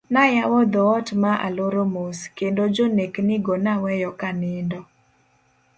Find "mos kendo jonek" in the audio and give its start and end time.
1.93-3.13